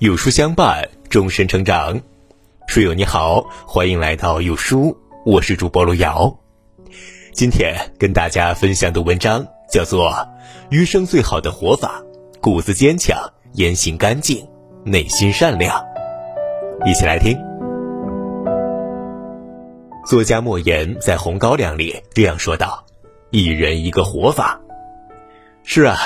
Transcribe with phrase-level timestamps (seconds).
[0.00, 2.00] 有书相伴，终身成长。
[2.66, 4.96] 书友你好，欢迎来到有书，
[5.26, 6.34] 我是主播路遥。
[7.34, 10.08] 今天跟大家分享的文章叫做
[10.70, 12.02] 《余生最好的活法》，
[12.40, 13.14] 骨子坚强，
[13.52, 14.48] 言行干净，
[14.86, 15.78] 内心善良。
[16.86, 17.36] 一起来听。
[20.06, 22.86] 作家莫言在《红高粱》里这样说道
[23.28, 24.58] ：“一人一个活法。”
[25.62, 25.98] 是啊，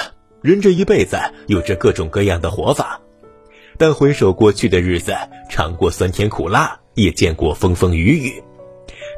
[0.42, 1.16] 人这一辈子
[1.46, 3.00] 有着各种各样的活法。
[3.78, 5.16] 但回首过去的日子，
[5.50, 8.42] 尝过酸甜苦辣，也见过风风雨雨，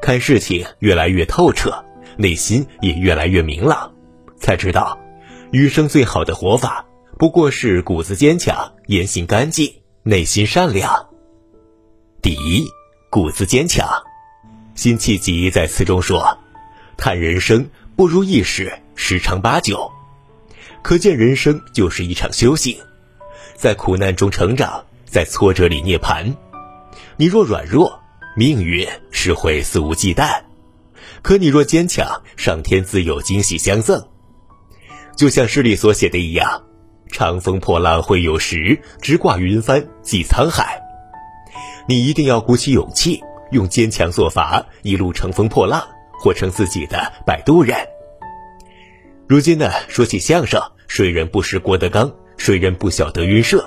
[0.01, 1.85] 看事情越来越透彻，
[2.17, 3.93] 内心也越来越明朗，
[4.39, 4.99] 才知道，
[5.53, 6.87] 余生最好的活法，
[7.19, 11.09] 不过是骨子坚强，言行干净，内心善良。
[12.23, 12.67] 第一，
[13.11, 13.89] 骨子坚强。
[14.75, 16.39] 辛弃疾在词中说
[16.99, 19.91] ：“叹人生不如意事十常八九。”
[20.83, 22.79] 可见人生就是一场修行。
[23.57, 26.35] 在苦难中成长，在挫折里涅槃。
[27.17, 27.99] 你若软弱，
[28.37, 30.43] 命运是会肆无忌惮；
[31.23, 34.07] 可你若坚强，上天自有惊喜相赠。
[35.17, 36.65] 就像诗里所写的一样
[37.11, 40.83] ：“长风破浪会有时，直挂云帆济沧海。”
[41.89, 45.83] 你一定要鼓起勇气，用坚强做法，一路乘风破浪，
[46.21, 47.79] 活成自己的摆渡人。
[49.27, 52.13] 如今呢，说起相声，谁人不识郭德纲？
[52.37, 53.65] 谁人不晓德云社？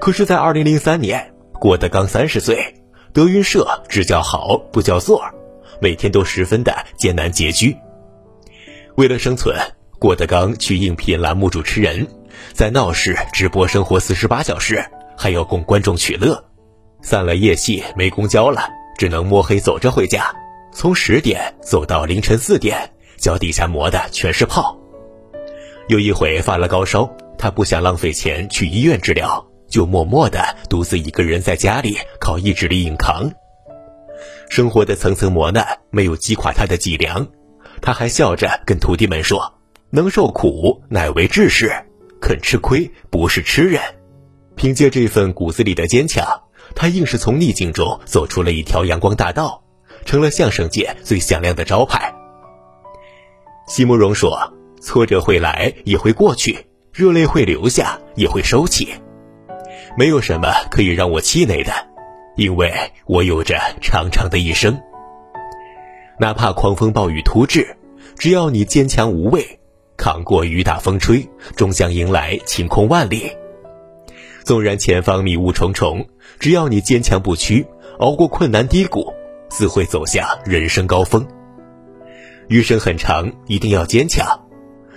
[0.00, 2.74] 可是，在二零零三年，郭德纲三十岁，
[3.12, 5.22] 德云社只叫好不叫座，
[5.80, 7.76] 每天都十分的艰难拮据。
[8.96, 9.56] 为了生存，
[9.98, 12.06] 郭德纲去应聘栏目主持人，
[12.52, 14.84] 在闹市直播生活四十八小时，
[15.16, 16.42] 还要供观众取乐。
[17.00, 18.62] 散了夜戏，没公交了，
[18.96, 20.34] 只能摸黑走着回家，
[20.72, 24.76] 从十点走到凌晨四点，脚底下磨的全是泡。
[25.88, 27.08] 有一回发了高烧。
[27.38, 33.30] 他不想浪费钱去医院治疗，就默默的独自一个人在家里靠意志力硬扛。
[34.48, 37.26] 生活的层层磨难没有击垮他的脊梁，
[37.80, 39.54] 他还笑着跟徒弟们说
[39.90, 41.72] ：“能受苦乃为志士，
[42.20, 43.80] 肯吃亏不是吃人。”
[44.54, 46.24] 凭借这份骨子里的坚强，
[46.76, 49.64] 他硬是从逆境中走出了一条阳光大道，
[50.04, 52.14] 成了相声界最响亮的招牌。
[53.66, 58.86] 席慕容说：“挫折会来，也会过去。”热泪会流下，也会收起，
[59.96, 61.72] 没有什么可以让我气馁的，
[62.36, 62.70] 因为
[63.06, 64.78] 我有着长长的一生。
[66.20, 67.74] 哪怕狂风暴雨突至，
[68.18, 69.58] 只要你坚强无畏，
[69.96, 71.26] 扛过雨打风吹，
[71.56, 73.32] 终将迎来晴空万里。
[74.44, 76.06] 纵然前方迷雾重重，
[76.38, 77.66] 只要你坚强不屈，
[78.00, 79.10] 熬过困难低谷，
[79.48, 81.26] 自会走向人生高峰。
[82.48, 84.26] 余生很长，一定要坚强。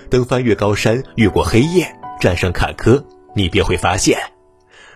[0.09, 1.87] 等翻越高山，越过黑夜，
[2.19, 3.03] 战胜坎坷，
[3.35, 4.19] 你便会发现，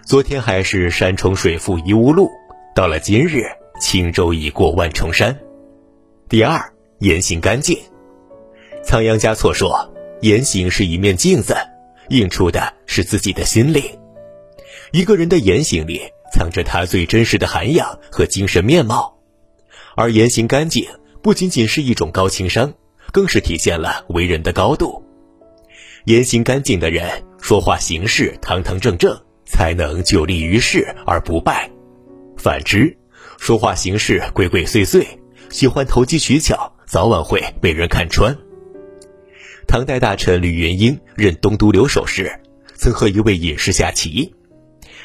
[0.06, 2.30] 昨天还是山重水复疑无路，
[2.76, 3.44] 到了今日，
[3.82, 5.38] 轻舟已过万重山。
[6.28, 7.78] 第二，言行干净。
[8.84, 11.56] 仓央嘉措说：“言行是一面镜子，
[12.10, 13.84] 映出的是自己的心灵。
[14.92, 16.02] 一个人的言行里，
[16.34, 19.18] 藏着他最真实的涵养和精神面貌。
[19.96, 20.88] 而言行干净，
[21.22, 22.74] 不仅仅是一种高情商。”
[23.12, 25.04] 更是体现了为人的高度。
[26.06, 31.70] 言行干净的人，说话行事堂堂正正，才能久立于世而不败。
[32.38, 32.98] 反之，
[33.38, 35.06] 说话行事鬼鬼祟祟，
[35.50, 38.36] 喜欢投机取巧，早晚会被人看穿。
[39.68, 42.32] 唐代大臣吕元英任东都留守时，
[42.76, 44.34] 曾和一位隐士下棋，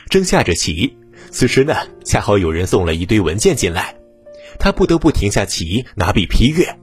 [0.08, 0.96] 正下着棋，
[1.30, 3.96] 此时呢，恰好有人送了一堆文件进来，
[4.58, 6.78] 他不得不停下棋，拿笔批阅。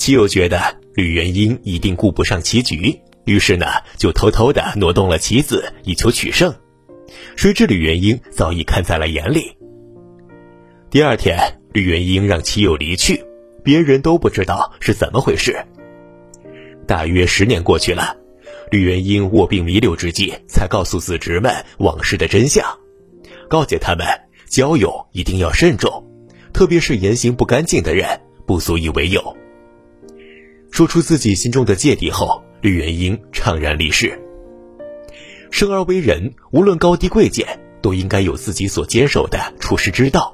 [0.00, 0.58] 棋友觉得
[0.94, 3.66] 吕元英一定顾不上棋局，于是呢
[3.98, 6.54] 就偷偷的挪动了棋子，以求取胜。
[7.36, 9.54] 谁知吕元英早已看在了眼里。
[10.90, 11.38] 第二天，
[11.74, 13.22] 吕元英让棋友离去，
[13.62, 15.62] 别人都不知道是怎么回事。
[16.86, 18.16] 大约十年过去了，
[18.70, 22.64] 吕元英卧病弥留之际，才告诉子侄们往事的真相，
[23.50, 24.06] 告诫他们
[24.48, 26.02] 交友一定要慎重，
[26.54, 29.36] 特别是言行不干净的人，不足以为友。
[30.70, 34.18] 说出自己心中的芥蒂后，吕元英怅然离世。
[35.50, 37.46] 生而为人，无论高低贵贱，
[37.82, 40.32] 都应该有自己所坚守的处世之道，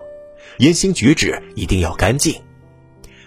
[0.59, 2.35] 言行举止一定要干净，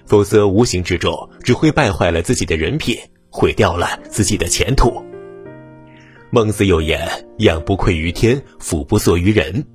[0.05, 2.97] 否则无形之中只会败坏了自己的人品，
[3.29, 5.03] 毁掉了自己的前途。
[6.29, 7.09] 孟子有言
[7.39, 9.65] ：“仰不愧于天，俯不怍于人。”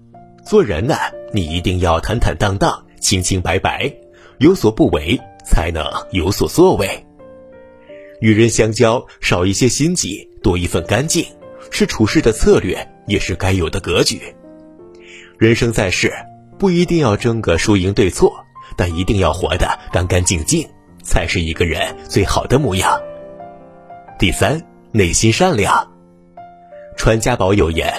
[0.46, 0.94] 做人呢，
[1.32, 3.92] 你一定要坦坦荡荡、清清白白，
[4.38, 7.04] 有所不为，才能有所作为。
[8.24, 11.26] 与人相交，少一些心机，多一份干净，
[11.70, 14.18] 是处事的策略，也是该有的格局。
[15.36, 16.10] 人生在世，
[16.58, 18.32] 不一定要争个输赢对错，
[18.78, 20.66] 但一定要活得干干净净，
[21.02, 22.98] 才是一个人最好的模样。
[24.18, 24.58] 第三，
[24.90, 25.86] 内心善良。
[26.96, 27.92] 传家宝有言：“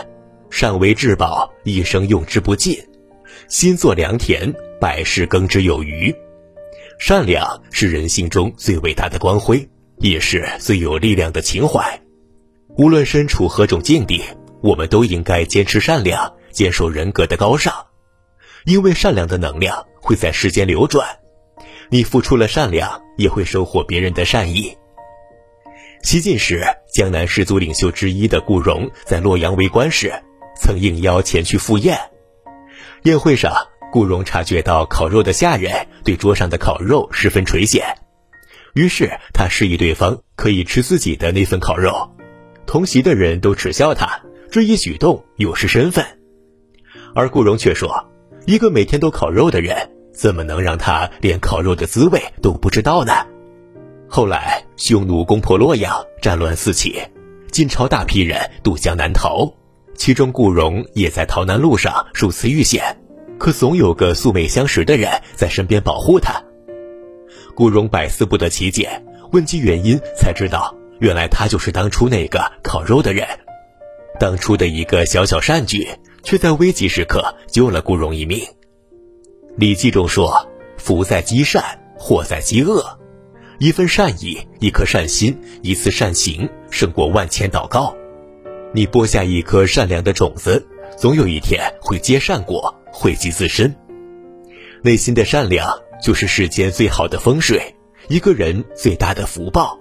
[0.49, 2.75] 善为至宝，一生用之不尽；
[3.47, 4.51] 心作良田，
[4.81, 6.11] 百世耕之有余。”
[6.97, 9.69] 善良是人性中最伟大的光辉，
[9.99, 12.01] 也是最有力量的情怀。
[12.77, 14.21] 无论身处何种境地，
[14.61, 17.73] 我们都应该坚持善良，坚守人格的高尚，
[18.65, 21.07] 因为善良的能量会在世间流转。
[21.89, 24.75] 你付出了善良，也会收获别人的善意。
[26.03, 26.63] 西晋时，
[26.93, 30.11] 江南士族领袖之一的顾荣在洛阳为官时，
[30.59, 31.97] 曾应邀前去赴宴。
[33.03, 33.53] 宴会上，
[33.91, 37.81] 顾荣察觉到烤肉的下人对桌上的烤肉十分垂涎，
[38.75, 42.11] 于是他示意对方可以吃自己的那份烤肉。
[42.65, 46.05] 同席的人都耻笑他这一举动有失身份，
[47.13, 48.09] 而顾荣却说
[48.45, 53.13] ：“一个每天都烤肉的人，怎么能让他连烤肉的滋味都不知道呢？”
[54.09, 57.01] 后来，匈奴攻破洛阳，战乱四起，
[57.51, 59.53] 晋朝大批人渡江南逃，
[59.95, 62.97] 其中顾荣也在逃难路上数次遇险，
[63.37, 66.43] 可总有个素昧相识的人在身边保护他。
[67.55, 73.25] 顾荣百思不得其解，问及原因，才知道原来他就是当初那个烤肉的人。
[74.19, 75.87] 当初的一个小小善举，
[76.21, 78.39] 却在危急时刻救了顾荣一命。
[79.55, 80.47] 《礼记》中说
[80.77, 81.63] ：“福在积善，
[81.97, 82.99] 祸在积恶。”
[83.59, 87.95] 一份善意，一颗善心，一次善行，胜过万千祷告。
[88.73, 90.65] 你播下一颗善良的种子，
[90.97, 93.73] 总有一天会结善果，惠及自身。
[94.81, 95.69] 内心的善良，
[96.05, 97.73] 就是世间最好的风水，
[98.09, 99.79] 一个人最大的福报。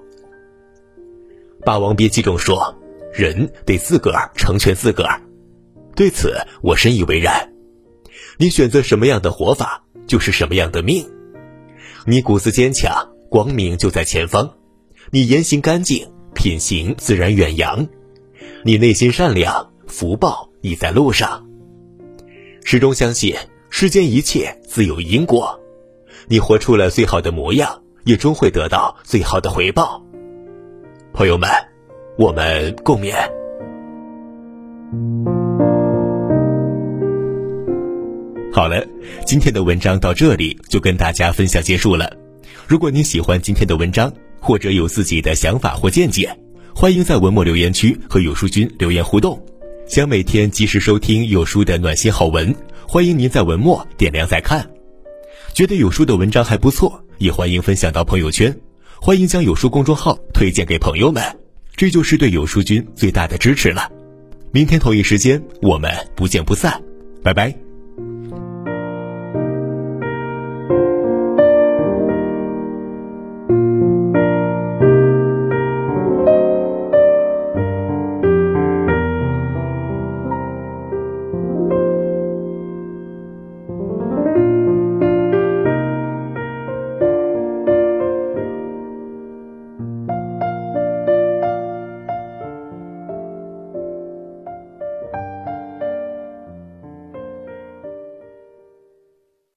[1.67, 2.75] 《霸王别姬》中说
[3.13, 5.21] ：“人得自个儿成全自个儿。”
[5.95, 7.53] 对此，我深以为然。
[8.39, 11.07] 你选择什么样的活法，就是什么样的命。
[12.07, 13.11] 你骨子坚强。
[13.29, 14.57] 光明就在前方，
[15.11, 17.87] 你言行干净，品行自然远扬；
[18.63, 21.47] 你内心善良，福报已在路上。
[22.65, 23.37] 始终相信
[23.69, 25.61] 世间一切自有因果，
[26.27, 30.03] 你活出了最好的模样，也终会得到最好的回报。
[31.13, 31.49] 朋友们，
[32.19, 33.15] 我们共勉。
[38.53, 38.85] 好了，
[39.27, 42.11] 今天的文章到这里就跟大家分享结束了。
[42.67, 46.35] 如果您喜欢今天的文章，或者有自己的想法或见解，
[46.75, 49.45] 欢迎在文末留言区和有书君留言互动。
[49.87, 52.55] 想每天及时收听有书的暖心好文，
[52.89, 54.74] 欢迎您在文末点亮再看。
[55.55, 58.53] 觉得有书的文章还不错，也欢迎分享到朋友圈。
[59.01, 61.23] 欢迎将有书公众号推荐给朋友们，
[61.77, 63.89] 这就是对有书君最大的支持了。
[64.51, 66.83] 明天同一时间，我们不见不散，
[67.23, 67.64] 拜拜。